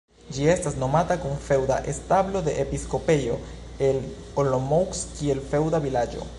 [0.35, 3.37] Ĝi estas nomata kun feŭda establo de episkopejo
[3.91, 4.03] el
[4.45, 6.29] Olomouc kiel feŭda vilaĝo.